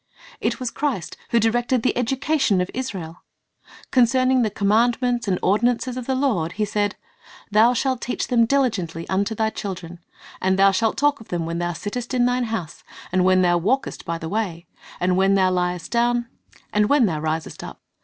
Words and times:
It 0.39 0.59
was 0.59 0.71
Christ 0.71 1.15
who 1.29 1.39
directed 1.39 1.83
the 1.83 1.95
education 1.95 2.59
of 2.59 2.71
Israel. 2.73 3.21
Concerning 3.91 4.41
the 4.41 4.49
commandments 4.49 5.27
and 5.27 5.37
ordinances 5.43 5.95
of 5.95 6.07
the 6.07 6.15
Lord 6.15 6.53
He 6.53 6.65
said, 6.65 6.95
"Thou 7.51 7.73
shalt 7.75 8.01
teach 8.01 8.27
them 8.27 8.47
diligently 8.47 9.07
unto 9.09 9.35
thy 9.35 9.51
children, 9.51 9.99
and 10.41 10.59
shalt 10.75 10.97
talk 10.97 11.21
of 11.21 11.27
them 11.27 11.45
when 11.45 11.59
thou 11.59 11.73
sittest 11.73 12.15
in 12.15 12.25
thine 12.25 12.45
house, 12.45 12.83
and 13.11 13.23
when 13.23 13.43
thou 13.43 13.59
walkest 13.59 14.03
by 14.03 14.17
the 14.17 14.27
way, 14.27 14.65
and 14.99 15.17
when 15.17 15.35
thou 15.35 15.51
liest 15.51 15.91
24 15.91 15.91
Christ's 15.91 15.95
Object 15.95 16.33
Lessons 16.33 16.61
^ 16.61 16.69
down, 16.71 16.73
and 16.73 16.89
when 16.89 17.05
thou 17.05 17.19
risest 17.19 17.63
up. 17.63 17.81